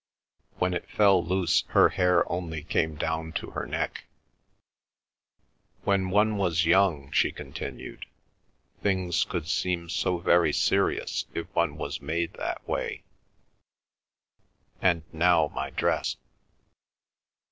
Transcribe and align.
When 0.57 0.73
it 0.73 0.89
fell 0.89 1.23
loose 1.23 1.61
her 1.77 1.89
hair 1.89 2.27
only 2.27 2.63
came 2.63 2.95
down 2.95 3.33
to 3.33 3.51
her 3.51 3.67
neck. 3.67 4.05
"When 5.83 6.09
one 6.09 6.37
was 6.37 6.65
young," 6.65 7.11
she 7.11 7.31
continued, 7.31 8.07
"things 8.81 9.23
could 9.25 9.47
seem 9.47 9.89
so 9.89 10.17
very 10.17 10.53
serious 10.53 11.27
if 11.35 11.53
one 11.53 11.77
was 11.77 12.01
made 12.01 12.33
that 12.33 12.67
way.... 12.67 13.03
And 14.81 15.03
now 15.13 15.51
my 15.53 15.69
dress." 15.69 16.17